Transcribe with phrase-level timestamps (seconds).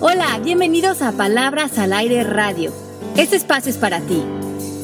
[0.00, 2.72] Hola, bienvenidos a Palabras al Aire Radio.
[3.16, 4.22] Este espacio es para ti.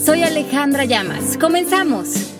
[0.04, 1.38] Soy Alejandra Llamas.
[1.38, 2.32] Comenzamos.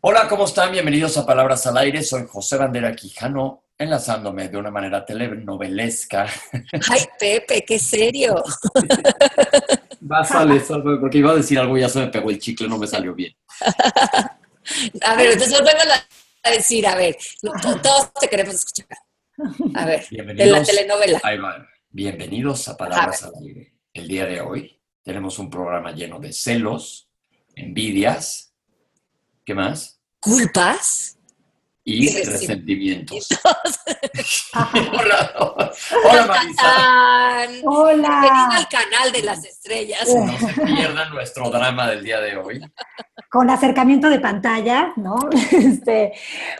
[0.00, 0.70] Hola, ¿cómo están?
[0.70, 2.00] Bienvenidos a Palabras al Aire.
[2.04, 6.28] Soy José Bandera Quijano, enlazándome de una manera telenovelesca.
[6.88, 8.40] Ay, Pepe, qué serio.
[10.00, 10.46] Vas a
[11.00, 13.16] porque iba a decir algo y ya se me pegó el chicle, no me salió
[13.16, 13.34] bien.
[15.02, 16.15] A ver, entonces vuelvo a
[16.50, 17.16] decir, a ver,
[17.62, 18.86] todos te queremos escuchar.
[19.74, 21.20] A ver, de la telenovela.
[21.22, 21.66] Ahí va.
[21.90, 23.74] Bienvenidos a Palabras al Aire.
[23.92, 27.10] El día de hoy tenemos un programa lleno de celos,
[27.54, 28.54] envidias,
[29.44, 29.96] ¿qué más?
[30.26, 31.15] culpas
[31.88, 33.28] y resentimientos.
[34.92, 35.32] hola,
[36.04, 37.62] hola Marisa.
[37.64, 38.20] Hola.
[38.20, 40.08] Bienvenido al canal de las estrellas.
[40.12, 42.60] No se pierdan nuestro drama del día de hoy
[43.30, 45.16] con acercamiento de pantalla, ¿no?
[45.52, 46.12] Este,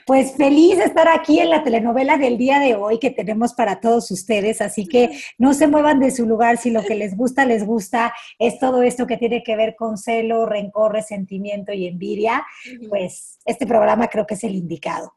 [0.07, 3.81] pues feliz de estar aquí en la telenovela del día de hoy que tenemos para
[3.81, 7.45] todos ustedes, así que no se muevan de su lugar si lo que les gusta,
[7.45, 12.45] les gusta, es todo esto que tiene que ver con celo, rencor, resentimiento y envidia,
[12.89, 15.16] pues este programa creo que es el indicado.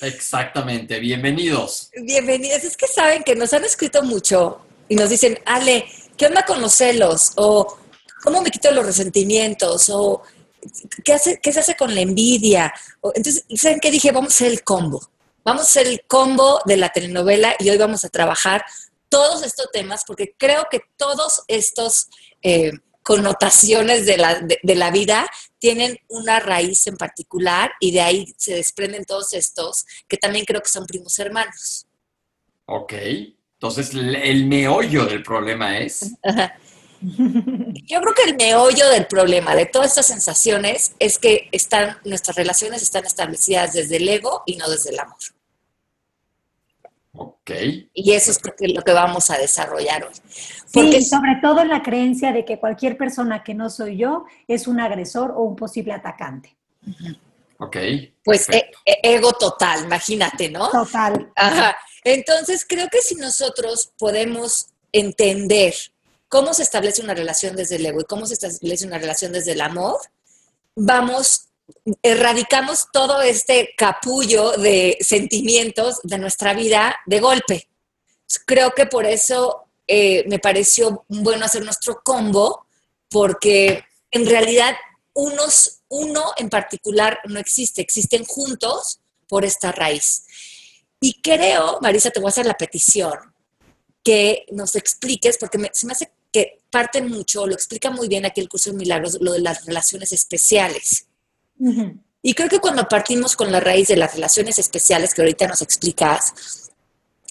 [0.00, 1.90] Exactamente, bienvenidos.
[1.94, 6.44] Bienvenidos, es que saben que nos han escrito mucho y nos dicen, Ale, ¿qué onda
[6.44, 7.32] con los celos?
[7.36, 7.78] O
[8.22, 9.88] ¿cómo me quito los resentimientos?
[9.88, 10.22] O
[11.04, 12.72] ¿qué, hace, ¿qué se hace con la envidia?
[13.14, 14.12] Entonces, ¿saben qué dije?
[14.12, 15.10] Vamos a hacer el combo.
[15.44, 18.64] Vamos a hacer el combo de la telenovela y hoy vamos a trabajar
[19.08, 22.08] todos estos temas porque creo que todos estos
[22.42, 22.72] eh,
[23.06, 28.54] connotaciones de la, de, la vida tienen una raíz en particular y de ahí se
[28.54, 31.86] desprenden todos estos que también creo que son primos hermanos.
[32.64, 32.94] Ok,
[33.54, 36.14] entonces el meollo del problema es...
[37.00, 42.36] Yo creo que el meollo del problema de todas estas sensaciones es que están, nuestras
[42.36, 45.18] relaciones están establecidas desde el ego y no desde el amor.
[47.16, 47.50] Ok.
[47.94, 48.40] Y eso es
[48.74, 50.14] lo que vamos a desarrollar hoy.
[50.72, 54.24] Porque sí, sobre todo en la creencia de que cualquier persona que no soy yo
[54.46, 56.56] es un agresor o un posible atacante.
[57.58, 57.76] Ok.
[58.22, 60.68] Pues e, e, ego total, imagínate, ¿no?
[60.70, 61.32] Total.
[61.34, 61.76] Ajá.
[62.04, 65.74] Entonces, creo que si nosotros podemos entender
[66.28, 69.52] cómo se establece una relación desde el ego y cómo se establece una relación desde
[69.52, 69.98] el amor,
[70.74, 71.48] vamos,
[72.02, 77.68] erradicamos todo este capullo de sentimientos de nuestra vida de golpe.
[78.44, 82.66] Creo que por eso eh, me pareció bueno hacer nuestro combo,
[83.08, 84.74] porque en realidad
[85.14, 90.24] unos, uno en particular no existe, existen juntos por esta raíz.
[91.00, 93.14] Y creo, Marisa, te voy a hacer la petición,
[94.02, 98.40] que nos expliques, porque se me hace que parte mucho, lo explica muy bien aquí
[98.40, 101.06] el curso de milagros, lo de las relaciones especiales.
[102.22, 105.62] Y creo que cuando partimos con la raíz de las relaciones especiales, que ahorita nos
[105.62, 106.66] explicas,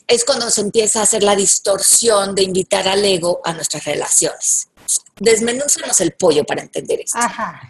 [0.07, 4.69] es cuando se empieza a hacer la distorsión de invitar al ego a nuestras relaciones.
[5.19, 7.17] Desmenúzanos el pollo para entender esto.
[7.17, 7.61] Ajá.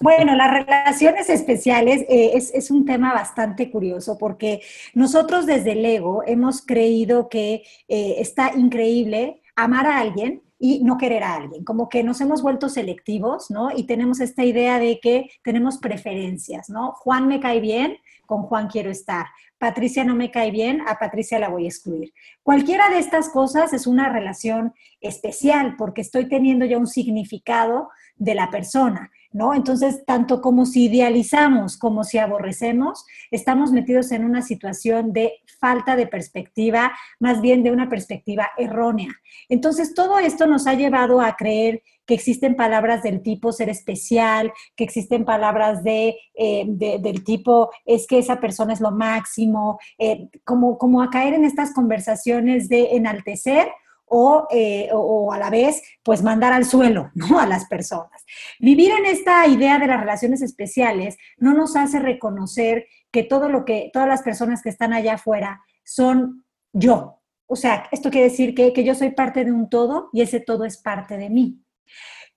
[0.00, 4.60] Bueno, las relaciones especiales eh, es, un tema bastante curioso porque
[4.92, 10.96] nosotros desde el ego hemos creído que eh, está increíble amar a alguien y no
[10.96, 13.72] querer a alguien, como que nos hemos vuelto selectivos, ¿no?
[13.76, 16.92] Y tenemos esta idea de que tenemos preferencias, ¿no?
[16.92, 17.96] Juan me cae bien,
[18.26, 19.26] con Juan quiero estar.
[19.58, 22.14] Patricia no me cae bien, a Patricia la voy a excluir.
[22.44, 28.36] Cualquiera de estas cosas es una relación especial porque estoy teniendo ya un significado de
[28.36, 29.10] la persona.
[29.32, 29.54] ¿No?
[29.54, 35.96] Entonces, tanto como si idealizamos como si aborrecemos, estamos metidos en una situación de falta
[35.96, 39.10] de perspectiva, más bien de una perspectiva errónea.
[39.48, 44.52] Entonces, todo esto nos ha llevado a creer que existen palabras del tipo ser especial,
[44.76, 50.28] que existen palabras de, eh, del tipo es que esa persona es lo máximo, eh,
[50.44, 53.68] como, como a caer en estas conversaciones de enaltecer
[54.50, 57.38] eh, o, a la vez, pues mandar al suelo, ¿no?
[57.38, 58.24] A las personas.
[58.58, 63.64] Vivir en esta idea de las relaciones especiales no nos hace reconocer que todo lo
[63.64, 67.20] que, todas las personas que están allá afuera son yo.
[67.46, 70.40] O sea, esto quiere decir que, que yo soy parte de un todo y ese
[70.40, 71.62] todo es parte de mí.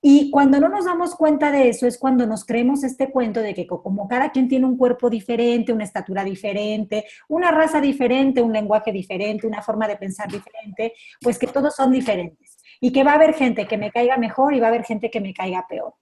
[0.07, 3.55] Y cuando no nos damos cuenta de eso es cuando nos creemos este cuento de
[3.55, 8.53] que como cada quien tiene un cuerpo diferente, una estatura diferente, una raza diferente, un
[8.53, 12.55] lenguaje diferente, una forma de pensar diferente, pues que todos son diferentes.
[12.79, 15.09] Y que va a haber gente que me caiga mejor y va a haber gente
[15.09, 15.95] que me caiga peor.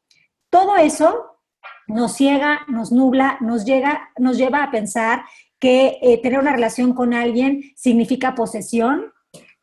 [0.50, 1.40] Todo eso
[1.88, 5.24] nos ciega, nos nubla, nos, llega, nos lleva a pensar
[5.60, 9.14] que eh, tener una relación con alguien significa posesión,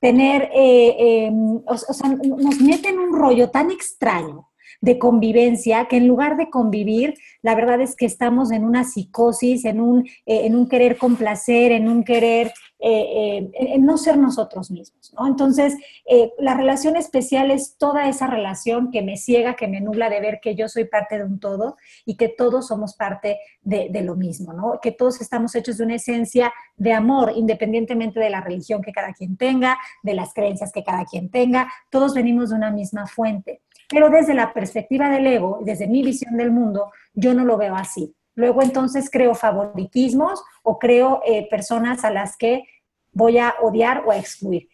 [0.00, 4.48] tener, eh, em, o, sea, nos meten un rollo tan extraño
[4.80, 9.64] de convivencia que en lugar de convivir, la verdad es que estamos en una psicosis,
[9.66, 12.52] en un, eh, en un querer complacer, en un querer
[12.82, 15.12] eh, eh, en no ser nosotros mismos.
[15.26, 20.08] Entonces, eh, la relación especial es toda esa relación que me ciega, que me nubla
[20.08, 23.88] de ver que yo soy parte de un todo y que todos somos parte de,
[23.90, 24.80] de lo mismo, ¿no?
[24.80, 29.12] Que todos estamos hechos de una esencia de amor, independientemente de la religión que cada
[29.12, 33.60] quien tenga, de las creencias que cada quien tenga, todos venimos de una misma fuente.
[33.90, 37.74] Pero desde la perspectiva del ego, desde mi visión del mundo, yo no lo veo
[37.74, 38.14] así.
[38.34, 42.64] Luego entonces creo favoritismos o creo eh, personas a las que
[43.12, 44.68] voy a odiar o a excluir.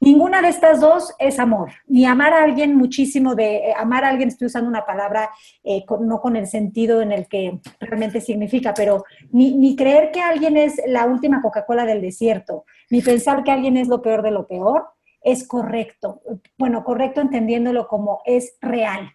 [0.00, 1.72] Ninguna de estas dos es amor.
[1.86, 5.30] Ni amar a alguien muchísimo de, eh, amar a alguien, estoy usando una palabra
[5.62, 10.20] eh, no con el sentido en el que realmente significa, pero ni, ni creer que
[10.20, 14.30] alguien es la última Coca-Cola del desierto, ni pensar que alguien es lo peor de
[14.30, 14.86] lo peor,
[15.22, 16.20] es correcto.
[16.58, 19.10] Bueno, correcto entendiéndolo como es real.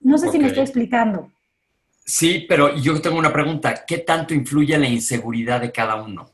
[0.00, 1.30] No sé si me estoy explicando.
[2.04, 3.84] Sí, pero yo tengo una pregunta.
[3.86, 6.26] ¿Qué tanto influye la inseguridad de cada uno?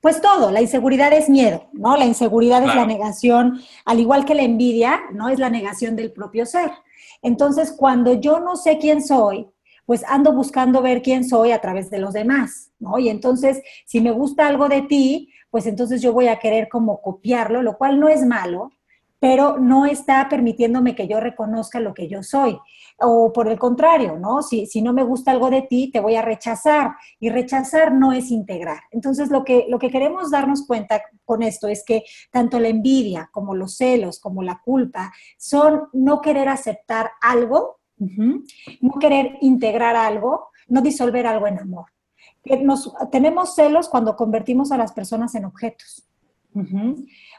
[0.00, 1.96] Pues todo, la inseguridad es miedo, ¿no?
[1.96, 5.28] La inseguridad es la negación, al igual que la envidia, ¿no?
[5.28, 6.70] Es la negación del propio ser.
[7.20, 9.48] Entonces, cuando yo no sé quién soy,
[9.84, 12.98] pues ando buscando ver quién soy a través de los demás, ¿no?
[12.98, 17.00] Y entonces, si me gusta algo de ti, pues entonces yo voy a querer como
[17.00, 18.70] copiarlo, lo cual no es malo,
[19.20, 22.58] pero no está permitiéndome que yo reconozca lo que yo soy.
[23.00, 24.42] O por el contrario, ¿no?
[24.42, 26.92] Si, si, no me gusta algo de ti, te voy a rechazar.
[27.18, 28.80] Y rechazar no es integrar.
[28.90, 33.28] Entonces, lo que, lo que queremos darnos cuenta con esto es que tanto la envidia
[33.32, 40.50] como los celos, como la culpa, son no querer aceptar algo, no querer integrar algo,
[40.68, 41.86] no disolver algo en amor
[43.10, 46.07] tenemos celos cuando convertimos a las personas en objetos.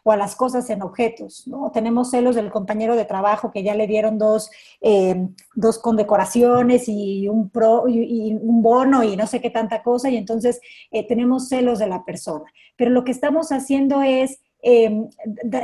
[0.04, 1.72] O a las cosas en objetos, ¿no?
[1.72, 4.50] Tenemos celos del compañero de trabajo que ya le dieron dos,
[4.82, 10.10] eh, dos condecoraciones y un, pro, y, un bono y no sé qué tanta cosa,
[10.10, 10.62] y entonces
[10.92, 12.46] eh, tenemos celos de la persona.
[12.78, 15.10] Pero lo que estamos haciendo es em,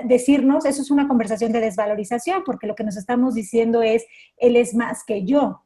[0.06, 4.06] decirnos, eso es una conversación de desvalorización, porque lo que nos estamos diciendo es,
[4.38, 5.62] él es más que yo.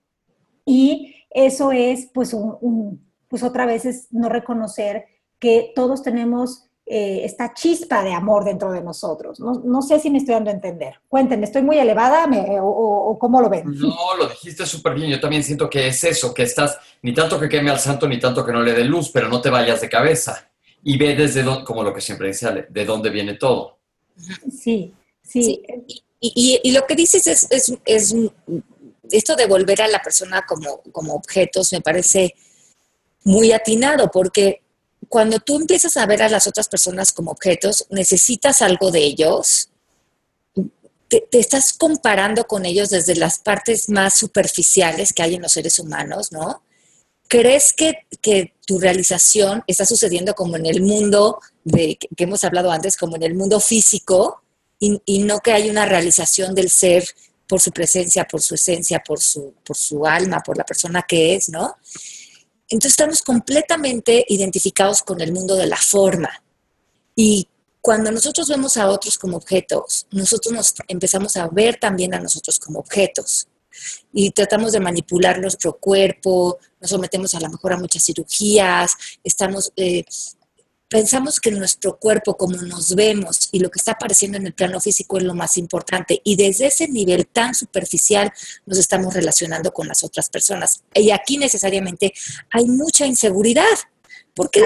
[0.66, 5.06] Y eso es pues un pues otra vez es no reconocer
[5.38, 9.40] que todos tenemos eh, esta chispa de amor dentro de nosotros.
[9.40, 10.96] No, sé si me estoy dando a entender.
[11.08, 12.28] Cuéntenme, ¿estoy muy elevada
[12.64, 13.64] o, cómo lo ven?
[13.76, 15.12] No, lo dijiste súper bien.
[15.12, 18.18] Yo también siento que es eso, que estás ni tanto que queme al santo ni
[18.20, 20.50] tanto que no le dé luz, pero no te vayas de cabeza.
[20.84, 23.78] Y ve desde dónde, como lo que siempre dice de dónde viene todo.
[24.52, 24.92] Sí,
[25.22, 25.62] sí.
[26.20, 27.48] Y, lo que dices es,
[27.86, 28.16] es,
[29.12, 32.34] esto de volver a la persona como, como objetos, me parece
[33.26, 34.64] muy atinado, porque
[35.10, 39.70] cuando tú empiezas a ver a las otras personas como objetos, necesitas algo de ellos,
[41.08, 45.80] te, estás comparando con ellos desde las partes más superficiales que hay en los seres
[45.80, 46.64] humanos, ¿no?
[47.28, 48.06] ¿Crees que,
[48.66, 53.24] tu realización está sucediendo como en el mundo de, que hemos hablado antes, como en
[53.24, 54.44] el mundo físico,
[54.80, 57.04] y, y, no que hay una realización del ser
[57.48, 61.36] por su presencia, por su esencia, por su, por su alma, por la persona que
[61.36, 61.78] es, ¿no?
[62.69, 66.44] Entonces estamos completamente identificados con el mundo de la forma.
[67.16, 67.48] Y
[67.81, 72.60] cuando nosotros vemos a otros como objetos, nosotros nos empezamos a ver también a nosotros
[72.60, 73.48] como objetos.
[74.12, 78.92] Y tratamos de manipular nuestro cuerpo, nos sometemos a lo mejor a muchas cirugías,
[79.24, 80.04] estamos eh,
[80.90, 84.81] pensamos que nuestro cuerpo, como nos vemos y lo que está apareciendo en el plano
[84.81, 86.19] físico es lo más importante.
[86.24, 88.34] Y desde ese nivel tan superficial
[88.66, 90.81] nos estamos relacionando con las otras personas.
[90.94, 92.14] Y aquí necesariamente
[92.52, 93.64] hay mucha inseguridad.
[94.34, 94.64] ¿Por qué?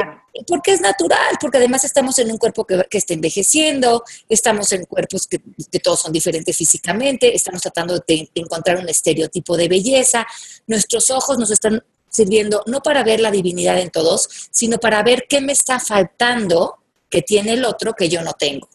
[0.47, 5.27] Porque es natural, porque además estamos en un cuerpo que, está envejeciendo, estamos en cuerpos
[5.27, 10.25] que, que, todos son diferentes físicamente, estamos tratando de encontrar un estereotipo de belleza,
[10.67, 15.25] nuestros ojos nos están sirviendo no para ver la divinidad en todos, sino para ver
[15.27, 16.77] qué me está faltando
[17.09, 18.69] que tiene el otro que yo no tengo.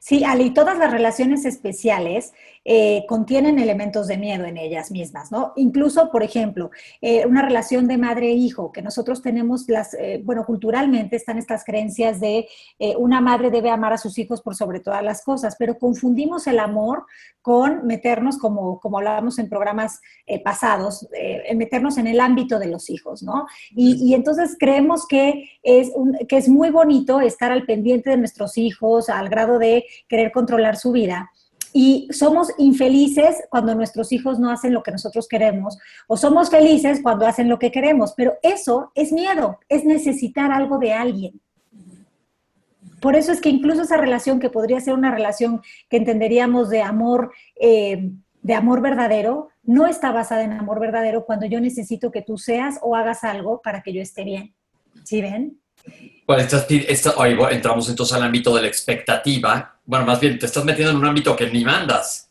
[0.00, 2.32] Sí, Ali, todas las relaciones especiales
[2.70, 5.54] eh, contienen elementos de miedo en ellas mismas, ¿no?
[5.56, 6.70] Incluso, por ejemplo,
[7.00, 12.20] eh, una relación de madre-hijo, que nosotros tenemos las, eh, bueno, culturalmente están estas creencias
[12.20, 12.46] de
[12.98, 16.58] una madre debe amar a sus hijos por sobre todas las cosas, pero confundimos el
[16.58, 17.06] amor
[17.40, 20.00] con meternos, como, como hablábamos en programas
[20.44, 23.46] pasados, en meternos en el ámbito de los hijos, ¿no?
[23.70, 25.90] Y, entonces creemos que es,
[26.28, 30.76] que es muy bonito estar al pendiente de nuestros hijos, al grado de querer controlar
[30.76, 31.30] su vida
[31.72, 37.00] y somos infelices cuando nuestros hijos no hacen lo que nosotros queremos o somos felices
[37.02, 41.40] cuando hacen lo que queremos, pero eso es miedo, es necesitar algo de alguien.
[43.00, 46.82] Por eso es que incluso esa relación que podría ser una relación que entenderíamos de
[46.82, 48.10] amor, eh,
[48.42, 52.78] de amor verdadero, no está basada en amor verdadero cuando yo necesito que tú seas
[52.82, 54.54] o hagas algo para que yo esté bien.
[55.04, 55.60] ¿Sí ven?
[56.28, 59.76] Bueno, estás, esta- ahí entramos entonces al ámbito de la expectativa.
[59.86, 62.30] Bueno, más bien te estás metiendo en un ámbito que ni mandas.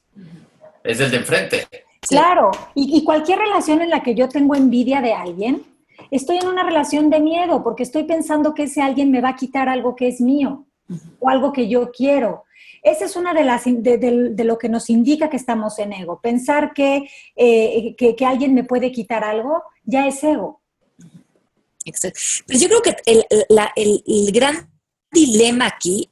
[0.83, 1.67] Es el de enfrente.
[2.07, 5.63] Claro, y, y cualquier relación en la que yo tengo envidia de alguien,
[6.11, 9.35] estoy en una relación de miedo porque estoy pensando que ese alguien me va a
[9.35, 10.65] quitar algo que es mío
[11.19, 12.43] o algo que yo quiero.
[12.83, 15.91] Esa es una de las de, de- de lo que nos indica que estamos en
[15.91, 16.19] ego.
[16.21, 20.61] Pensar que, eh, que, que alguien me puede quitar algo ya es ego.
[22.45, 22.95] Pero yo creo que
[23.75, 24.71] el gran
[25.11, 26.09] dilema aquí,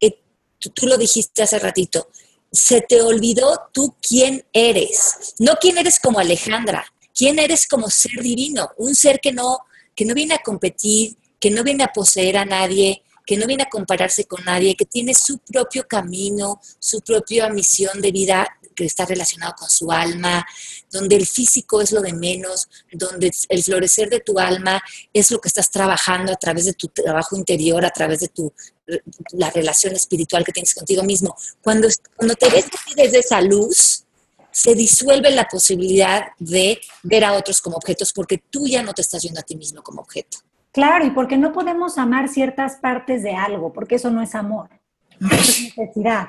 [0.00, 0.18] eh,
[0.58, 2.08] tú, tú lo dijiste hace ratito,
[2.50, 8.22] se te olvidó tú quién eres, no quién eres como Alejandra, quién eres como ser
[8.22, 9.58] divino, un ser que no,
[9.94, 13.64] que no viene a competir, que no viene a poseer a nadie, que no viene
[13.64, 18.86] a compararse con nadie, que tiene su propio camino, su propia misión de vida que
[18.86, 20.46] está relacionado con su alma,
[20.90, 24.80] donde el físico es lo de menos, donde el florecer de tu alma
[25.12, 28.52] es lo que estás trabajando a través de tu trabajo interior, a través de tu
[29.32, 31.36] la relación espiritual que tienes contigo mismo.
[31.60, 32.66] Cuando, cuando te ves
[32.96, 34.04] desde esa luz,
[34.50, 39.02] se disuelve la posibilidad de ver a otros como objetos porque tú ya no te
[39.02, 40.38] estás viendo a ti mismo como objeto.
[40.72, 44.70] Claro, y porque no podemos amar ciertas partes de algo, porque eso no es amor,
[45.20, 46.28] necesidad.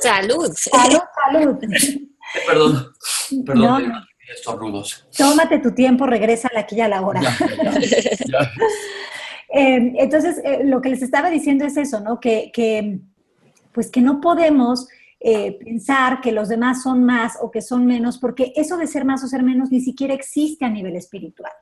[0.00, 0.52] Salud.
[0.54, 1.58] Salud, salud.
[2.46, 2.92] Perdón,
[3.44, 3.92] perdón,
[4.46, 5.06] No, rudos.
[5.16, 7.20] Tómate tu tiempo, regresa a la aquí y a la hora.
[7.20, 8.52] Ya, ya, ya.
[9.56, 12.18] Eh, entonces, eh, lo que les estaba diciendo es eso, ¿no?
[12.18, 12.98] Que, que,
[13.70, 14.88] pues que no podemos
[15.20, 19.04] eh, pensar que los demás son más o que son menos, porque eso de ser
[19.04, 21.52] más o ser menos ni siquiera existe a nivel espiritual.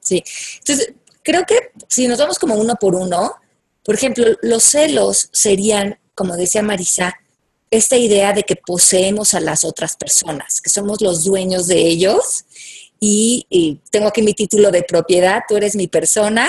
[0.00, 0.22] Sí.
[0.58, 3.34] Entonces, creo que si nos vamos como uno por uno,
[3.84, 7.14] por ejemplo, los celos serían, como decía Marisa,
[7.70, 12.44] esta idea de que poseemos a las otras personas, que somos los dueños de ellos
[12.98, 16.48] y, tengo aquí mi título de propiedad, tú eres mi persona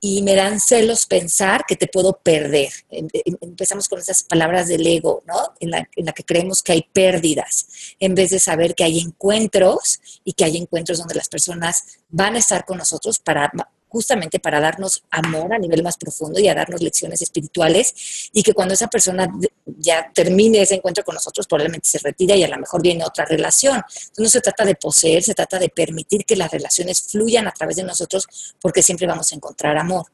[0.00, 2.72] y me dan celos pensar que te puedo perder.
[2.90, 5.54] Em- em- Empezamos con esas palabras del ego, ¿no?
[5.60, 7.66] La, en la que creemos que hay pérdidas,
[7.98, 12.36] en vez de saber que hay encuentros y que hay encuentros donde las personas van
[12.36, 13.50] a estar con nosotros para
[13.88, 18.52] justamente para darnos amor a nivel más profundo y a darnos lecciones espirituales y que
[18.52, 19.28] cuando esa persona
[19.66, 23.24] ya termine ese encuentro con nosotros probablemente se retira y a lo mejor viene otra
[23.24, 23.82] relación.
[24.16, 27.76] No se trata de poseer, se trata de permitir que las relaciones fluyan a través
[27.76, 28.26] de nosotros
[28.60, 30.06] porque siempre vamos a encontrar amor.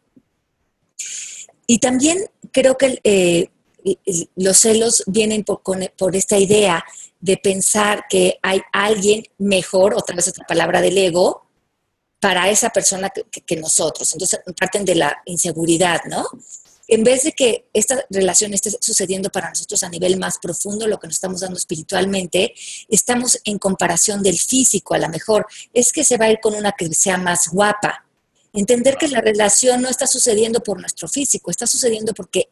[1.67, 2.19] Y también
[2.53, 3.49] creo que eh,
[4.37, 5.63] los celos vienen por,
[5.97, 6.85] por esta idea
[7.21, 11.44] de pensar que hay alguien mejor, otra vez otra palabra del ego,
[12.25, 14.11] para esa persona que, nosotros.
[14.15, 16.27] Entonces parten de la inseguridad, ¿no?
[16.89, 20.99] En vez de que esta relación esté sucediendo para nosotros a nivel más profundo, lo
[20.99, 22.55] que nos estamos dando espiritualmente,
[22.89, 26.55] estamos en comparación del físico, a lo mejor es que se va a ir con
[26.55, 28.07] una que sea más guapa.
[28.55, 32.49] Entender que la relación no está sucediendo por nuestro físico, está sucediendo porque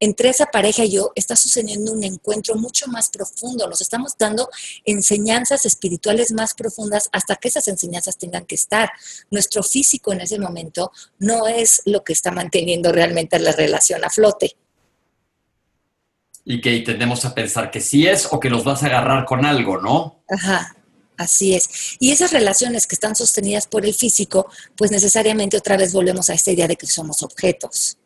[0.00, 3.68] entre esa pareja y yo está sucediendo un encuentro mucho más profundo.
[3.68, 4.48] Nos estamos dando
[4.84, 8.90] enseñanzas espirituales más profundas hasta que esas enseñanzas tengan que estar.
[9.30, 14.10] Nuestro físico en ese momento no es lo que está manteniendo realmente la relación a
[14.10, 14.56] flote.
[16.46, 19.44] Y que tendemos a pensar que sí es o que los vas a agarrar con
[19.44, 20.22] algo, ¿no?
[20.28, 20.74] Ajá.
[21.18, 21.98] Así es.
[21.98, 26.32] Y esas relaciones que están sostenidas por el físico, pues necesariamente otra vez volvemos a
[26.32, 27.98] esta idea de que somos objetos.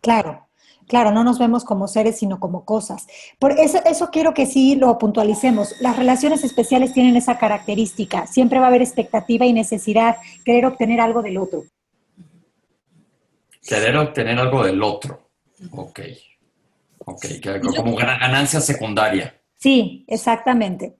[0.00, 0.45] Claro,
[0.88, 3.06] claro, no nos vemos como seres, sino como cosas.
[3.38, 5.74] Por eso, eso quiero que sí lo puntualicemos.
[5.80, 8.26] Las relaciones especiales tienen esa característica.
[8.26, 11.64] Siempre va a haber expectativa y necesidad, querer obtener algo del otro.
[13.66, 15.28] Querer obtener algo del otro.
[15.72, 16.00] Ok.
[17.08, 17.24] Ok,
[17.76, 19.40] como gana- ganancia secundaria.
[19.58, 20.96] Sí, exactamente.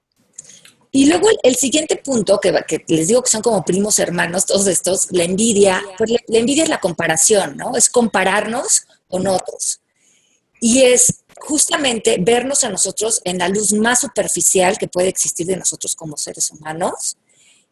[0.92, 3.98] Y luego el, el siguiente punto, que, va- que les digo que son como primos
[3.98, 7.76] hermanos, todos estos, la envidia, pues la, la envidia es la comparación, ¿no?
[7.76, 9.80] Es compararnos con otros.
[10.60, 15.56] Y es justamente vernos a nosotros en la luz más superficial que puede existir de
[15.56, 17.16] nosotros como seres humanos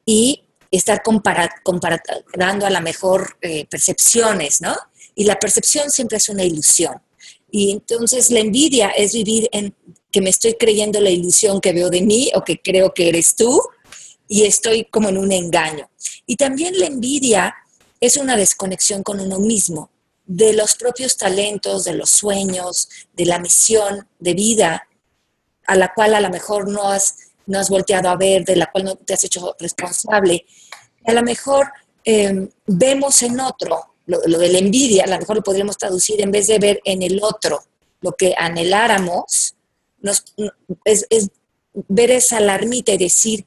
[0.05, 4.77] y estar compara- comparando a la mejor eh, percepciones, ¿no?
[5.15, 7.01] Y la percepción siempre es una ilusión.
[7.51, 9.75] Y entonces la envidia es vivir en
[10.11, 13.37] que me estoy creyendo la ilusión que veo de mí o que creo que eres
[13.37, 13.63] tú
[14.29, 15.89] y estoy como en un engaño.
[16.27, 17.55] Y también la envidia
[18.01, 19.91] es una desconexión con uno mismo,
[20.27, 24.89] de los propios talentos, de los sueños, de la misión de vida
[25.67, 28.71] a la cual a lo mejor no has, no has volteado a ver, de la
[28.71, 30.45] cual no te has hecho responsable.
[31.07, 31.71] A lo mejor
[32.05, 36.21] eh, vemos en otro, lo, lo de la envidia, a lo mejor lo podríamos traducir
[36.21, 37.63] en vez de ver en el otro
[38.01, 39.55] lo que anheláramos,
[40.01, 40.25] nos,
[40.85, 41.31] es, es
[41.89, 43.47] ver esa alarmita y decir,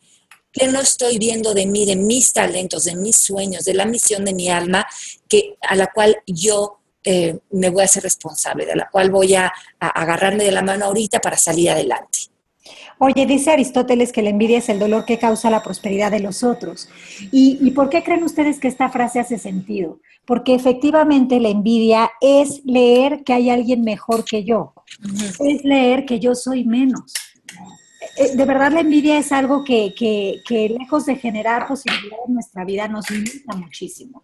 [0.57, 4.25] ¿Qué no estoy viendo de mí, de mis talentos, de mis sueños, de la misión
[4.25, 4.87] de mi alma,
[5.27, 9.35] que, a la cual yo eh, me voy a hacer responsable, de la cual voy
[9.35, 12.19] a, agarrarme de la mano ahorita para salir adelante?
[12.99, 16.43] Oye, dice Aristóteles que la envidia es el dolor que causa la prosperidad de los
[16.43, 16.89] otros.
[17.31, 19.99] ¿Y, ¿Y, por qué creen ustedes que esta frase hace sentido?
[20.25, 24.73] Porque efectivamente la envidia es leer que hay alguien mejor que yo,
[25.39, 27.13] es leer que yo soy menos.
[28.15, 29.93] Eh, de verdad la envidia es algo que,
[30.49, 34.23] lejos de generar posibilidades en nuestra vida nos limita muchísimo.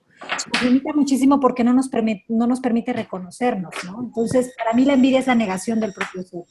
[0.53, 4.01] Nos limita muchísimo porque no nos, permite, no nos permite reconocernos, ¿no?
[4.01, 6.43] Entonces, para mí la envidia es la negación del propio ser.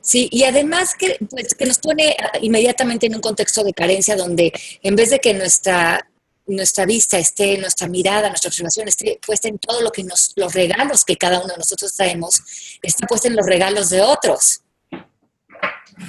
[0.00, 4.52] Sí, y además que, pues, que nos pone inmediatamente en un contexto de carencia donde
[4.82, 6.08] en vez de que nuestra,
[6.46, 10.52] nuestra vista esté, nuestra mirada, nuestra observación esté puesta en todo lo que nos, los
[10.54, 12.42] regalos que cada uno de nosotros traemos,
[12.82, 14.62] está puesta en los regalos de otros.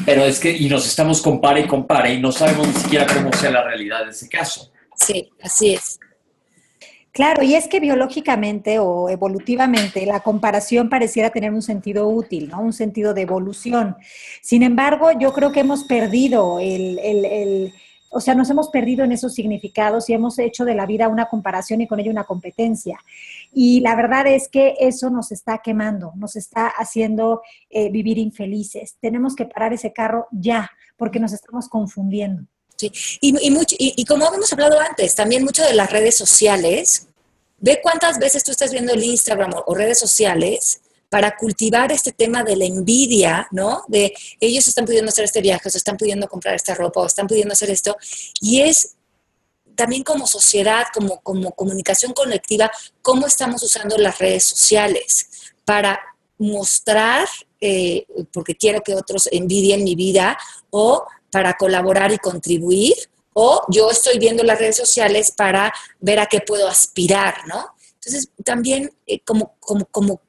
[0.06, 3.32] Pero es que, y nos estamos compare y compare y no sabemos ni siquiera cómo
[3.34, 4.72] sea la realidad de ese caso.
[4.96, 6.00] Sí, así es.
[7.12, 12.60] Claro, y es que biológicamente o evolutivamente la comparación pareciera tener un sentido útil, ¿no?
[12.60, 13.96] Un sentido de evolución.
[14.42, 17.74] Sin embargo, yo creo que hemos perdido el, el
[18.14, 21.26] o sea, nos hemos perdido en esos significados y hemos hecho de la vida una
[21.26, 23.00] comparación y con ello una competencia.
[23.54, 28.98] Y la verdad es que eso nos está quemando, nos está haciendo eh, vivir infelices.
[29.00, 32.44] Tenemos que parar ese carro ya, porque nos estamos confundiendo.
[32.76, 32.92] Sí,
[33.22, 37.08] y, mucho, y, como hemos hablado antes, también mucho de las redes sociales,
[37.60, 42.44] ve cuántas veces tú estás viendo el Instagram o redes sociales para cultivar este tema
[42.44, 43.84] de la envidia, ¿no?
[43.88, 47.28] De ellos están pudiendo hacer este viaje, o están pudiendo comprar esta ropa, o están
[47.28, 47.96] pudiendo hacer esto.
[48.42, 48.96] Y es
[49.76, 56.00] también como sociedad, como, como comunicación colectiva, cómo estamos usando las redes sociales para
[56.38, 57.28] mostrar,
[57.62, 60.38] eh, porque quiero que otros envidien mi vida,
[60.70, 62.94] o para colaborar y contribuir,
[63.34, 67.74] o yo estoy viendo las redes sociales para ver a qué puedo aspirar, ¿no?
[67.96, 70.22] Entonces, también eh, como, como, como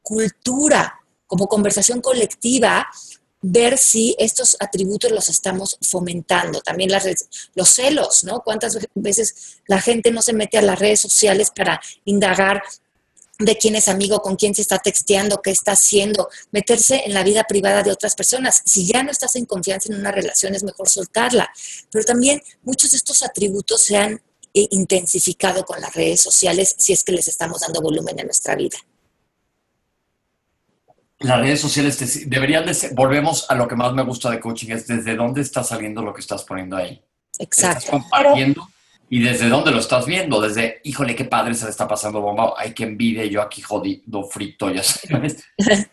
[0.00, 2.88] cultura, como conversación colectiva,
[3.42, 6.60] ver si estos atributos los estamos fomentando.
[6.60, 7.04] También las
[7.54, 8.40] los celos, ¿no?
[8.40, 12.62] ¿Cuántas veces la gente no se mete a las redes sociales para indagar
[13.38, 17.24] de quién es amigo, con quién se está texteando, qué está haciendo, meterse en la
[17.24, 18.62] vida privada de otras personas.
[18.64, 21.50] Si ya no estás en confianza en una relación, es mejor soltarla.
[21.90, 24.22] Pero también muchos de estos atributos se han
[24.54, 28.54] eh, intensificado con las redes sociales si es que les estamos dando volumen a nuestra
[28.54, 28.78] vida
[31.22, 34.70] las redes sociales deberían de ser, volvemos a lo que más me gusta de coaching,
[34.70, 37.02] es desde dónde está saliendo lo que estás poniendo ahí.
[37.38, 37.78] Exacto.
[37.78, 38.68] Estás compartiendo
[39.08, 42.54] y desde dónde lo estás viendo, desde, híjole, qué padre se le está pasando bomba,
[42.56, 45.44] ay, qué envidia, yo aquí jodido frito, ya sabes.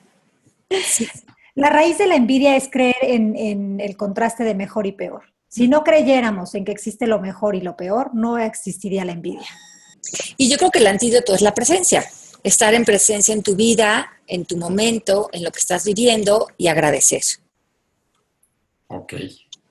[1.55, 5.33] La raíz de la envidia es creer en, en el contraste de mejor y peor.
[5.49, 9.47] Si no creyéramos en que existe lo mejor y lo peor, no existiría la envidia.
[10.37, 12.05] Y yo creo que el antídoto es la presencia
[12.43, 16.67] estar en presencia en tu vida, en tu momento, en lo que estás viviendo y
[16.67, 17.21] agradecer.
[18.87, 19.13] Ok,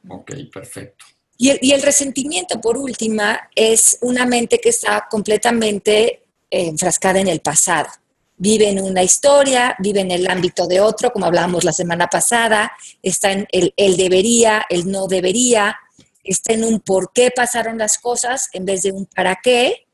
[0.09, 1.05] ok, perfecto.
[1.41, 7.89] Y el, resentimiento, por última, es una mente que está completamente enfrascada en el pasado.
[8.37, 12.73] Vive en una historia, vive en el ámbito de otro, como hablábamos la semana pasada,
[13.03, 15.79] está en el, el debería, el no debería,
[16.25, 19.87] está en un por qué pasaron las cosas en vez de un para qué.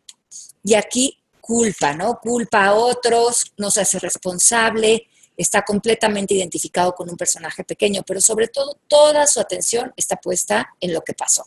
[0.62, 2.18] Y aquí culpa, ¿no?
[2.20, 8.20] Culpa a otros, no se hace responsable, está completamente identificado con un personaje pequeño, pero
[8.20, 11.44] sobre todo toda su atención está puesta en lo que pasó.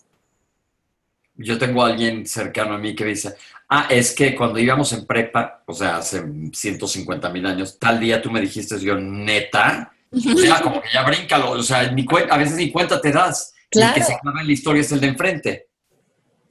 [1.35, 3.35] Yo tengo a alguien cercano a mí que dice,
[3.69, 8.21] ah, es que cuando íbamos en prepa, o sea, hace 150 mil años, tal día
[8.21, 12.71] tú me dijiste, yo, neta, sea, como que ya bríncalo, o sea, a veces ni
[12.71, 13.53] cuenta te das.
[13.69, 13.95] Claro.
[13.95, 15.67] El que se acaba en la historia es el de enfrente.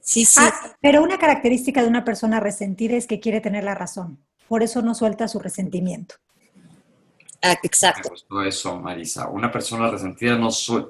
[0.07, 0.39] Sí, sí.
[0.41, 4.19] Ah, pero una característica de una persona resentida es que quiere tener la razón.
[4.47, 6.15] Por eso no suelta su resentimiento.
[7.41, 8.03] Ah, exacto.
[8.05, 9.27] Me gustó eso, Marisa.
[9.27, 10.47] Una persona resentida no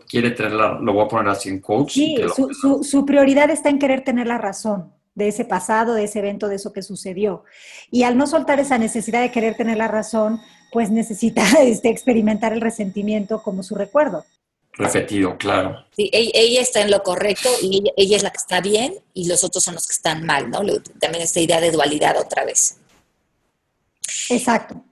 [0.07, 1.93] quiere tener la, lo voy a poner así en coach.
[1.93, 6.19] Sí, su, su, prioridad está en querer tener la razón de ese pasado, de ese
[6.19, 7.43] evento, de eso que sucedió.
[7.89, 10.39] Y al no soltar esa necesidad de querer tener la razón,
[10.71, 14.25] pues necesita este, experimentar el resentimiento como su recuerdo.
[14.77, 15.85] Repetido, claro.
[15.95, 19.43] Sí, ella, está en lo correcto y ella, es la que está bien y los
[19.43, 20.59] otros son los que están mal, ¿no?
[20.99, 22.75] También esta idea de dualidad otra vez.
[24.29, 24.83] Exacto.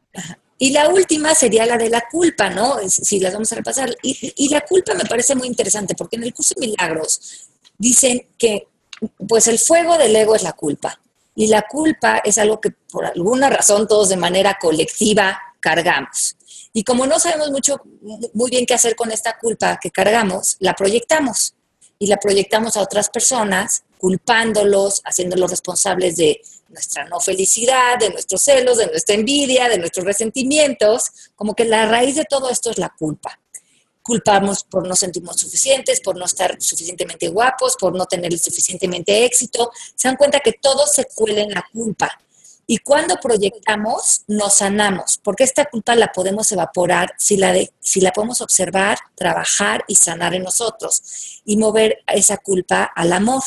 [0.57, 2.77] Y la última sería la de la culpa, ¿no?
[2.87, 3.95] Si las vamos a repasar.
[4.01, 8.29] Y, y, la culpa me parece muy interesante porque en el curso de milagros dicen
[8.37, 8.67] que
[9.27, 10.99] pues el fuego del ego es la culpa.
[11.35, 16.37] Y la culpa es algo que por alguna razón todos de manera colectiva cargamos.
[16.77, 17.81] Y como no sabemos mucho,
[18.33, 21.55] muy bien qué hacer con esta culpa que cargamos, la proyectamos.
[21.97, 28.41] y la proyectamos a otras personas, culpándolos, haciéndolos responsables de nuestra no felicidad, de nuestros
[28.41, 31.05] celos, de nuestra envidia, de nuestros resentimientos,
[31.38, 33.39] como que la raíz de todo esto es la culpa.
[34.01, 39.71] Culpamos por no sentirnos suficientes, por no estar suficientemente guapos, por no tener suficientemente éxito.
[39.95, 42.11] Se dan cuenta que todo se cuela en la culpa.
[42.67, 48.01] Y cuando proyectamos, nos sanamos, porque esta culpa la podemos evaporar si la, de, si
[48.01, 53.43] la podemos observar, trabajar y sanar en nosotros y mover esa culpa al amor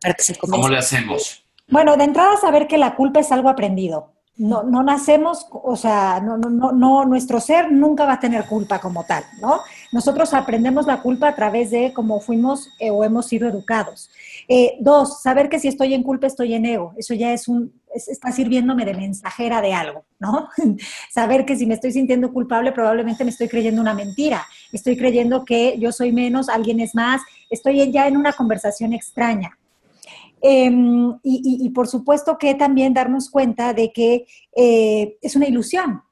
[0.00, 1.44] para que se ¿Cómo le hacemos?
[1.68, 4.12] Bueno, de entrada saber que la culpa es algo aprendido.
[4.36, 8.80] No, no nacemos, o sea, no, no, no, nuestro ser nunca va a tener culpa
[8.80, 9.60] como tal, ¿no?
[9.90, 14.10] Nosotros aprendemos la culpa a través de cómo fuimos eh, o hemos sido educados.
[14.50, 16.94] Eh, dos, saber que si estoy en culpa estoy en ego.
[16.96, 20.48] Eso ya es un, está sirviéndome de mensajera de algo, ¿no?
[21.10, 24.46] saber que si me estoy sintiendo culpable probablemente me estoy creyendo una mentira.
[24.72, 27.20] Estoy creyendo que yo soy menos, alguien es más.
[27.50, 29.58] Estoy ya en una conversación extraña.
[30.40, 34.24] Em, y, por supuesto que también darnos cuenta de que
[34.56, 36.02] eh, es una ilusión.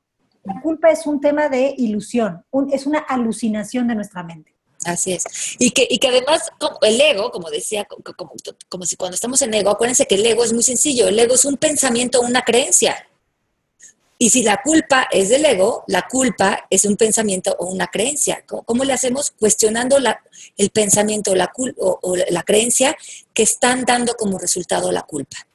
[0.42, 4.55] La culpa es un tema de ilusión, es una alucinación de nuestra mente.
[4.86, 5.24] Así es.
[5.58, 6.42] Y que, y que además
[6.82, 8.32] el ego, como decía, como,
[8.68, 11.34] como, si cuando estamos en ego, acuérdense que el ego es muy sencillo, el ego
[11.34, 12.96] es un pensamiento, una creencia.
[14.16, 18.44] Y si la culpa es del ego, la culpa es un pensamiento o una creencia.
[18.46, 19.32] ¿Cómo, le hacemos?
[19.32, 20.22] Cuestionando la,
[20.56, 22.96] el pensamiento la o, o la creencia
[23.34, 25.45] que están dando como resultado la culpa.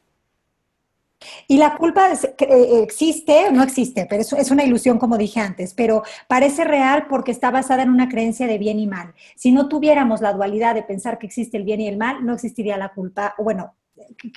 [1.48, 6.04] Y la culpa eh, existe, no existe, pero es, una ilusión, como dije antes, pero
[6.28, 9.14] parece real porque está basada en una creencia de bien y mal.
[9.36, 12.34] Si no tuviéramos la dualidad de pensar que existe el bien y el mal, no
[12.34, 13.36] existiría la culpa.
[13.38, 13.76] Bueno,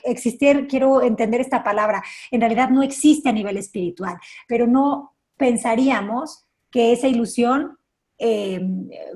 [0.05, 6.47] existir, quiero entender esta palabra, en realidad no existe a nivel espiritual, pero no pensaríamos
[6.71, 7.79] que esa ilusión
[8.19, 9.13] eh, eh,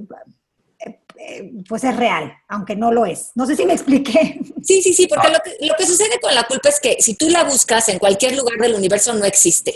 [1.68, 3.32] pues es real, aunque no lo es.
[3.34, 4.40] No sé si me expliqué.
[4.62, 7.14] Sí, sí, sí, porque lo, que, lo que sucede con la culpa es que si
[7.14, 9.74] tú la buscas en cualquier lugar del universo no existe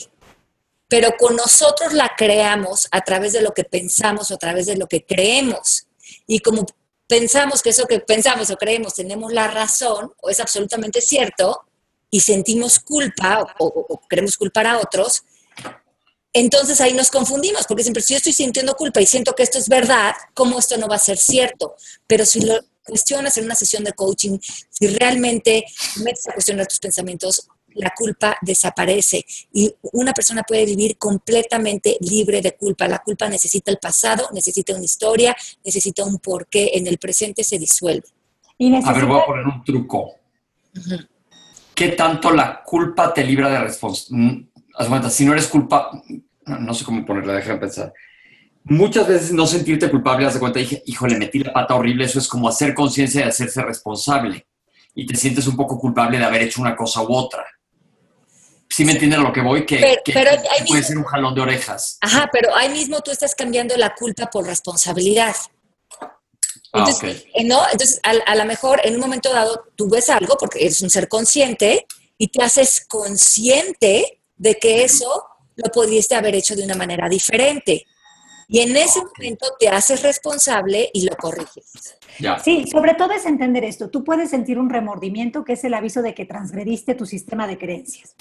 [0.92, 4.76] pero con nosotros la creamos a través de lo que pensamos o a través de
[4.76, 5.86] lo que creemos.
[6.26, 6.66] Y como
[7.08, 11.62] pensamos que eso que pensamos o creemos tenemos la razón o es absolutamente cierto
[12.10, 15.24] y sentimos culpa o, queremos culpar a otros,
[16.32, 19.58] entonces ahí nos confundimos, porque siempre si yo estoy sintiendo culpa y siento que esto
[19.58, 21.74] es verdad, ¿cómo esto no va a ser cierto?
[22.06, 24.38] Pero si lo cuestionas en una sesión de coaching,
[24.70, 25.64] si realmente
[25.96, 32.40] metes a cuestionar tus pensamientos, la culpa desaparece y una persona puede vivir completamente libre
[32.42, 32.88] de culpa.
[32.88, 36.72] La culpa necesita el pasado, necesita una historia, necesita un porqué.
[36.74, 38.06] En el presente se disuelve.
[38.84, 40.16] A ver, voy a poner un truco.
[41.74, 43.58] ¿Qué tanto la culpa te libra de
[44.78, 45.08] responsabilidad?
[45.08, 45.90] Mm, si no eres culpa,
[46.46, 47.92] no, sé cómo ponerla, déjame pensar.
[48.64, 52.18] Muchas veces no sentirte culpable, haz de cuenta, dije, híjole, metí la pata horrible, eso
[52.18, 54.46] es como hacer conciencia de hacerse responsable.
[54.94, 57.44] Y te sientes un poco culpable de haber hecho una cosa u otra
[58.72, 60.00] sí me entienden a lo que voy, que,
[60.66, 61.98] puede ser un jalón de orejas.
[62.00, 65.36] Ajá, pero ahí mismo tú estás cambiando la culpa por responsabilidad.
[66.00, 67.60] Ah, Entonces, eh, ¿no?
[67.70, 70.88] Entonces a, a lo mejor en un momento dado tú ves algo, porque eres un
[70.88, 75.24] ser consciente, y te haces consciente de que eso
[75.54, 77.86] lo pudiste haber hecho de una manera diferente.
[78.48, 81.96] Y en ese momento te haces responsable y lo corriges.
[82.42, 83.88] Sí, sobre todo es entender esto.
[83.88, 87.56] Tú puedes sentir un remordimiento que es el aviso de que transgrediste tu sistema de
[87.56, 88.16] creencias.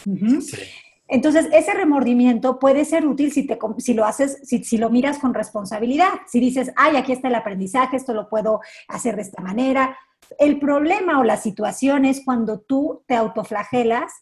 [1.08, 5.18] Entonces, ese remordimiento puede ser útil si, te, si lo haces, si, si, lo miras
[5.18, 6.12] con responsabilidad.
[6.28, 9.98] Si dices, ay, aquí está el aprendizaje, esto lo puedo hacer de esta manera.
[10.38, 14.14] El problema o la situación es cuando tú te autoflagelas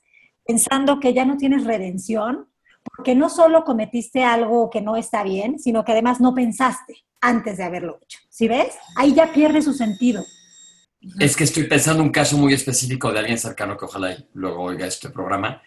[0.49, 2.47] pensando que ya no tienes redención
[2.83, 7.57] porque no solo cometiste algo que no está bien, sino que además no pensaste antes
[7.57, 8.17] de haberlo hecho.
[8.29, 8.75] ¿Sí ves?
[8.95, 10.25] Ahí ya pierde su sentido.
[11.19, 14.87] Es que estoy pensando un caso muy específico de alguien cercano que ojalá luego oiga
[14.87, 15.61] este programa,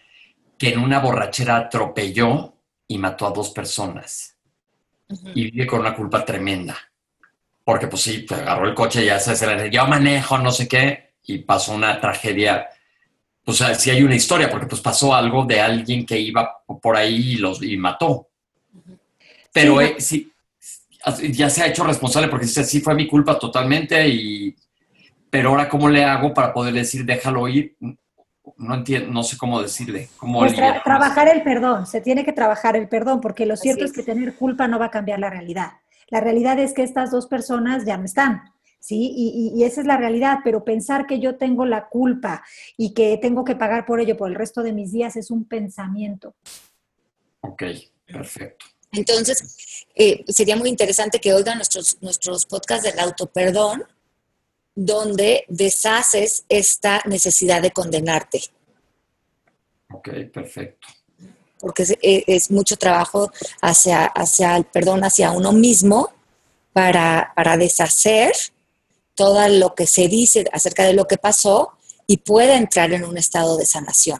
[0.57, 2.53] que en una borrachera atropelló
[2.85, 4.35] y mató a dos personas.
[5.33, 6.75] Y vive con una culpa tremenda.
[7.63, 11.13] Porque pues sí, te agarró el coche, ya se le yo manejo, no sé qué,
[11.23, 12.67] y pasó una tragedia
[13.43, 17.33] pues si hay una historia, porque pues pasó algo de alguien que iba por ahí
[17.33, 18.27] y los y mató.
[19.51, 20.31] Pero sí,
[21.05, 24.55] eh, ya se ha hecho responsable porque dice, sí fue mi culpa totalmente y
[25.29, 27.75] pero ahora cómo le hago para poder decir déjalo ir
[28.57, 32.77] no entiendo no sé cómo decirle cómo pues trabajar el perdón se tiene que trabajar
[32.77, 33.91] el perdón porque lo cierto es.
[33.91, 33.97] es.
[33.97, 35.71] que tener culpa no va a cambiar la realidad.
[36.09, 38.52] La realidad es que estas dos personas ya no están
[38.83, 39.13] ¿sí?
[39.15, 42.43] Y, esa es la realidad, pero pensar que yo tengo la culpa
[42.75, 45.45] y que tengo que pagar por ello por el resto de mis días es un
[45.45, 46.35] pensamiento.
[47.39, 47.63] Ok,
[48.05, 48.65] perfecto.
[48.91, 53.85] Entonces, eh, sería muy interesante que oigan nuestros, nuestros podcasts del autoperdón,
[54.75, 58.41] donde deshaces esta necesidad de condenarte.
[59.91, 60.87] Ok, perfecto.
[61.57, 66.11] Porque es, mucho trabajo hacia, hacia el perdón, hacia uno mismo,
[66.73, 68.33] para, para deshacer
[69.15, 71.73] todo lo que se dice acerca de lo que pasó
[72.07, 74.19] y pueda entrar en un estado de sanación.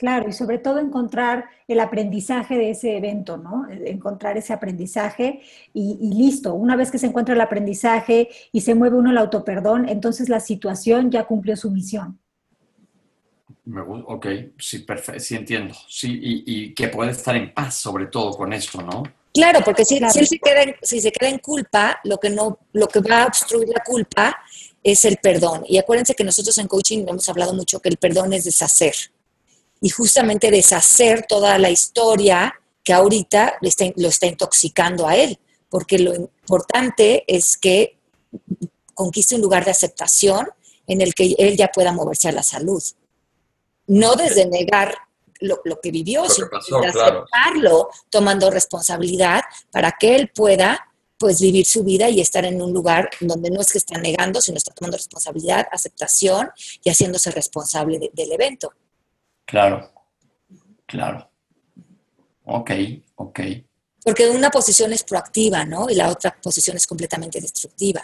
[0.00, 3.68] Claro, y sobre todo encontrar el aprendizaje de ese evento, ¿no?
[3.68, 5.42] Encontrar ese aprendizaje
[5.74, 6.54] y, listo.
[6.54, 10.40] Una vez que se encuentra el aprendizaje y se mueve uno el autoperdón, entonces la
[10.40, 12.18] situación ya cumplió su misión.
[13.66, 14.26] Me, ok,
[14.58, 15.74] sí, perfecto, sí entiendo.
[15.86, 19.02] Sí, y, que puede estar en paz sobre todo con esto, ¿no?
[19.32, 22.58] Claro, porque si, si, se queda en, si se queda en culpa, lo que, no,
[22.72, 24.36] lo que va a obstruir la culpa
[24.82, 25.64] es el perdón.
[25.66, 28.94] Y acuérdense que nosotros en coaching hemos hablado mucho que el perdón es deshacer
[29.80, 35.38] y justamente deshacer toda la historia que ahorita lo está, intoxicando a él,
[35.68, 37.98] porque lo importante es que
[38.94, 40.48] conquiste un lugar de aceptación
[40.86, 42.82] en el que él ya pueda moverse a la salud.
[43.86, 44.94] No desde negar
[45.40, 50.86] lo, que vivió, sino aceptarlo, tomando responsabilidad para que él pueda
[51.18, 54.40] pues vivir su vida y estar en un lugar donde no es que está negando,
[54.40, 56.50] sino está tomando responsabilidad, aceptación
[56.82, 58.72] y haciéndose responsable del evento.
[59.44, 59.92] Claro,
[60.86, 61.30] claro.
[62.44, 62.70] Ok,
[63.16, 63.40] ok.
[64.02, 65.90] Porque una posición es proactiva, ¿no?
[65.90, 68.00] Y la otra posición es completamente destructiva.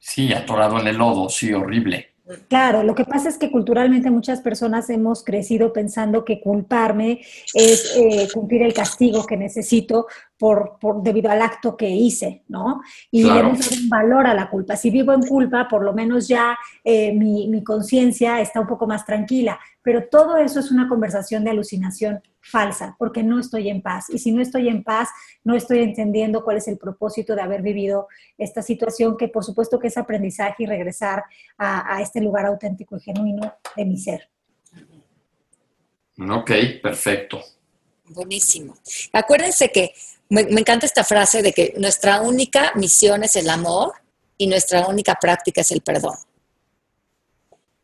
[0.00, 2.15] Sí, atorado en el lodo, sí, horrible.
[2.48, 7.20] Claro, lo que pasa es que culturalmente muchas personas hemos crecido pensando que culparme
[7.54, 12.80] es eh, cumplir el castigo que necesito por, debido al acto que hice, ¿no?
[13.12, 14.74] Y hemos dado un valor a la culpa.
[14.74, 18.88] Si vivo en culpa, por lo menos ya eh, mi, mi conciencia está un poco
[18.88, 19.60] más tranquila.
[19.80, 24.06] Pero todo eso es una conversación de alucinación falsa, porque no estoy en paz.
[24.08, 25.08] Y si no estoy en paz,
[25.44, 29.78] no estoy entendiendo cuál es el propósito de haber vivido esta situación, que por supuesto
[29.78, 31.24] que es aprendizaje y regresar
[31.58, 34.28] a, a este lugar auténtico y genuino de mi ser.
[36.18, 36.50] Ok,
[36.82, 37.40] perfecto.
[38.08, 38.74] Buenísimo.
[39.12, 39.92] Acuérdense que
[40.28, 43.92] me, encanta esta frase de que nuestra única misión es el amor
[44.38, 46.16] y nuestra única práctica es el perdón.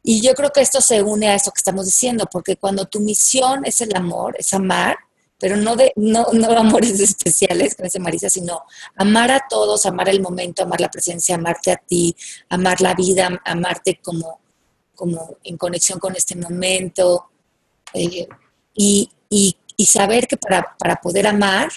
[0.03, 3.01] Y yo creo que esto se une a eso que estamos diciendo, porque cuando tu
[3.01, 4.97] misión es el amor, es amar,
[5.39, 8.63] pero no de no, no amores especiales, como dice Marisa, sino
[8.97, 12.15] amar a todos, amar el momento, amar la presencia, amarte a ti,
[12.49, 14.41] amar la vida, amarte como,
[14.95, 17.29] como en conexión con este momento.
[17.95, 18.27] Eh,
[18.75, 21.71] y, y, y, saber que para, para poder amar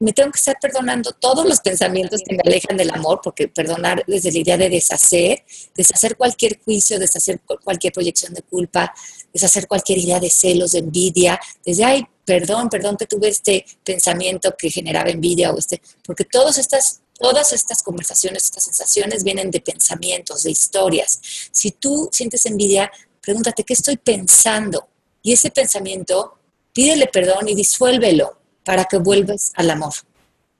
[0.00, 4.02] me tengo que estar perdonando todos los pensamientos que me alejan del amor, porque perdonar
[4.06, 8.94] desde la idea de deshacer, deshacer cualquier juicio, deshacer cualquier proyección de culpa,
[9.30, 14.56] deshacer cualquier idea de celos, de envidia, desde, ay, perdón, perdón que tuve este pensamiento
[14.56, 19.60] que generaba envidia o este, porque todas estas, todas estas conversaciones, estas sensaciones vienen de
[19.60, 21.20] pensamientos, de historias.
[21.52, 24.88] Si tú sientes envidia, pregúntate, ¿qué estoy pensando?
[25.22, 26.38] Y ese pensamiento,
[26.72, 29.94] pídele perdón y disuélvelo para que vuelvas al amor.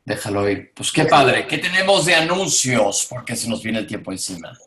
[0.04, 0.72] Déjalo ir.
[0.74, 1.46] Pues qué padre.
[1.46, 3.06] ¿Qué tenemos de anuncios?
[3.08, 4.58] Porque se nos viene el tiempo encima.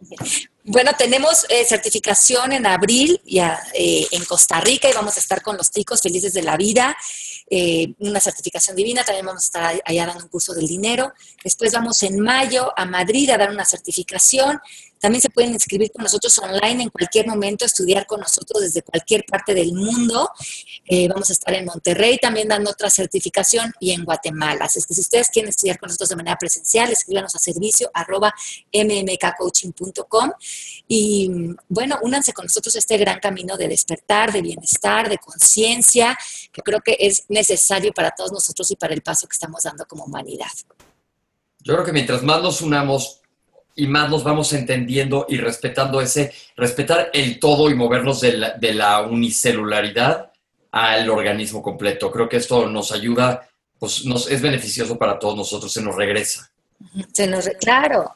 [0.64, 5.42] Bueno, tenemos eh, certificación en abril ya, eh, en Costa Rica y vamos a estar
[5.42, 6.96] con los chicos felices de la vida.
[7.50, 11.12] Eh, una certificación divina, también vamos a estar allá dando un curso del dinero.
[11.44, 14.62] Después vamos en mayo a Madrid a dar una certificación
[15.04, 19.26] también se pueden inscribir con nosotros online en cualquier momento, estudiar con nosotros desde cualquier
[19.26, 20.32] parte del mundo.
[20.86, 24.64] Eh, vamos a estar en Monterrey también dando otra certificación y en Guatemala.
[24.64, 27.92] Así es que si ustedes quieren estudiar con nosotros de manera presencial, escríbanos a servicio
[28.74, 30.32] mmkcoaching.com
[30.88, 31.30] y
[31.68, 36.18] bueno, únanse con nosotros a este gran camino de despertar, de bienestar, de conciencia,
[36.50, 39.86] que creo que es necesario para todos nosotros y para el paso que estamos dando
[39.86, 40.48] como humanidad.
[41.60, 43.23] Yo creo que mientras más nos unamos
[43.76, 48.52] y más nos vamos entendiendo y respetando ese, respetar el todo y movernos de la,
[48.52, 50.32] de la unicelularidad
[50.72, 52.12] al organismo completo.
[52.12, 53.48] Creo que esto nos ayuda,
[53.80, 56.50] pues nos, es beneficioso para todos nosotros, se nos regresa.
[57.12, 58.12] Se nos, claro,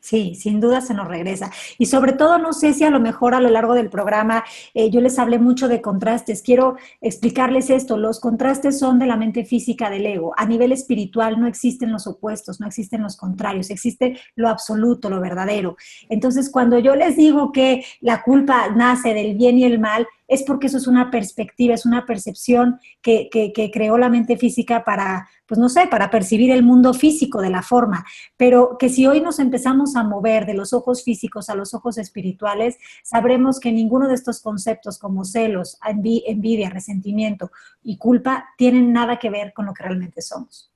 [0.00, 1.50] Sí, sin duda se nos regresa.
[1.76, 4.90] Y sobre todo, no sé si a lo mejor a lo largo del programa eh,
[4.90, 6.42] yo les hablé mucho de contrastes.
[6.42, 7.96] Quiero explicarles esto.
[7.96, 10.32] Los contrastes son de la mente física del ego.
[10.36, 15.20] A nivel espiritual no existen los opuestos, no existen los contrarios, existe lo absoluto, lo
[15.20, 15.76] verdadero.
[16.08, 20.42] Entonces, cuando yo les digo que la culpa nace del bien y el mal, es
[20.42, 23.30] porque eso es una perspectiva, es una percepción que,
[23.72, 27.62] creó la mente física para, pues no sé, para percibir el mundo físico de la
[27.62, 28.04] forma,
[28.36, 31.96] pero que si hoy nos empezamos a mover de los ojos físicos a los ojos
[31.96, 37.50] espirituales, sabremos que ninguno de estos conceptos como celos, envidia, resentimiento
[37.82, 40.70] y culpa tienen nada que ver con lo que realmente somos.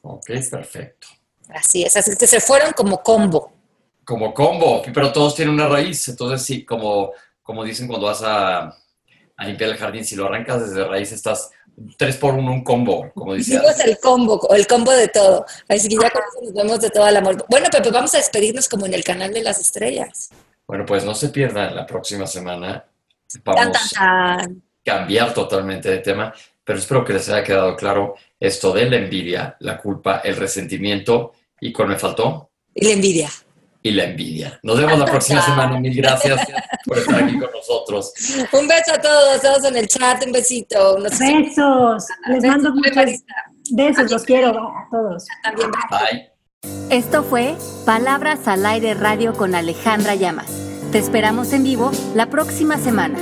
[0.00, 1.08] Ok, perfecto.
[1.50, 3.52] Así es, así que se fueron como combo.
[4.04, 6.08] como combo, pero todos tienen una raíz.
[6.08, 7.12] Entonces, sí, como,
[7.48, 8.76] como dicen cuando vas a,
[9.38, 11.50] a limpiar el jardín, si lo arrancas desde raíz, estás
[11.96, 13.56] tres por uno, un combo, como dice.
[13.56, 15.46] es el combo, el combo de todo.
[15.66, 17.46] Así que ya con eso nos vemos de todo el amor.
[17.48, 20.28] Bueno, Pepe, vamos a despedirnos como en el canal de las estrellas.
[20.66, 22.84] Bueno, pues no se pierdan la próxima semana.
[23.44, 24.46] Vamos a
[24.84, 29.56] cambiar totalmente de tema, pero espero que les haya quedado claro esto de la envidia,
[29.60, 31.32] la culpa, el resentimiento
[31.62, 32.50] y ¿cuál me faltó?
[32.74, 33.30] Y la envidia.
[33.82, 34.60] Y la envidia.
[34.62, 35.80] Nos vemos la próxima semana.
[35.80, 36.46] Mil gracias
[36.88, 38.12] por estar aquí con nosotros.
[38.52, 40.96] Un beso a todos, todos en el chat, un besito.
[40.96, 42.06] besos.
[42.28, 43.22] Les mando muchos
[43.70, 45.26] besos, los quiero a todos.
[45.44, 45.70] También.
[45.90, 46.32] Bye.
[46.90, 50.50] Esto fue Palabras al Aire Radio con Alejandra Llamas.
[50.90, 53.18] Te esperamos en vivo la próxima semana.